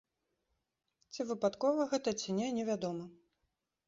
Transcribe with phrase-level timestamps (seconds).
[1.13, 3.05] Ці выпадкова гэта, ці не, невядома.